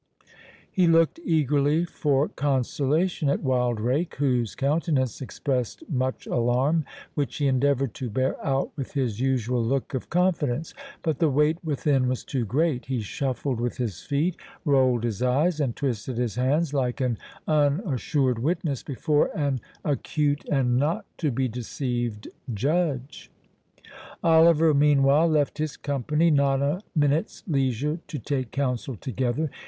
[0.71, 7.93] He looked eagerly for consolation at Wildrake, whose countenance expressed much alarm, which he endeavoured
[7.93, 10.73] to bear out with his usual look of confidence.
[11.03, 15.59] But the weight within was too great; he shuffled with his feet, rolled his eyes,
[15.59, 21.47] and twisted his hands, like an unassured witness before an acute and not to be
[21.47, 23.29] deceived judge.
[24.23, 29.51] Oliver, meanwhile, left his company not a minute's leisure to take counsel together.